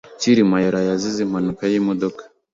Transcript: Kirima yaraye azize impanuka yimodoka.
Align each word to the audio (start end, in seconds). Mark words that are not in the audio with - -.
Kirima 0.19 0.57
yaraye 0.65 0.89
azize 0.95 1.19
impanuka 1.25 1.63
yimodoka. 1.71 2.21